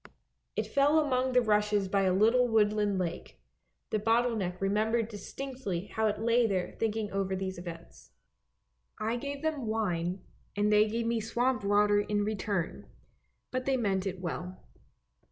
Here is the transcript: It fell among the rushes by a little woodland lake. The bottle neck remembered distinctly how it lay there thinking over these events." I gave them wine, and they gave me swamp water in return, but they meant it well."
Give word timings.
It 0.55 0.65
fell 0.65 0.97
among 0.97 1.33
the 1.33 1.43
rushes 1.43 1.87
by 1.87 2.01
a 2.05 2.11
little 2.11 2.47
woodland 2.47 2.97
lake. 2.97 3.39
The 3.91 3.99
bottle 3.99 4.35
neck 4.35 4.59
remembered 4.59 5.09
distinctly 5.09 5.85
how 5.93 6.07
it 6.07 6.17
lay 6.19 6.47
there 6.47 6.71
thinking 6.79 7.11
over 7.11 7.35
these 7.35 7.59
events." 7.59 8.09
I 8.97 9.15
gave 9.15 9.43
them 9.43 9.67
wine, 9.67 10.23
and 10.55 10.73
they 10.73 10.87
gave 10.87 11.05
me 11.05 11.19
swamp 11.19 11.63
water 11.63 11.99
in 11.99 12.25
return, 12.25 12.87
but 13.51 13.65
they 13.65 13.77
meant 13.77 14.07
it 14.07 14.19
well." 14.19 14.57